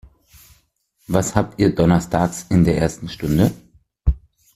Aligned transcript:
Was 1.05 1.35
habt 1.35 1.59
ihr 1.59 1.75
donnerstags 1.75 2.47
in 2.49 2.63
der 2.65 2.79
ersten 2.79 3.07
Stunde? 3.07 3.51